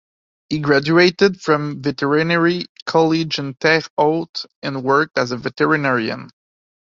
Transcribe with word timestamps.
He 0.49 0.57
graduated 0.57 1.39
from 1.39 1.83
the 1.83 1.91
veterinary 1.93 2.65
college 2.87 3.37
in 3.37 3.53
Terre 3.53 3.83
Haute 3.99 4.45
and 4.63 4.83
worked 4.83 5.15
as 5.19 5.29
a 5.29 5.37
veterinarian. 5.37 6.29